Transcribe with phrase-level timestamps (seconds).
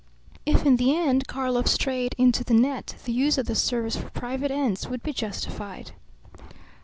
[0.47, 4.09] If in the end Karlov strayed into the net the use of the service for
[4.09, 5.91] private ends would be justified.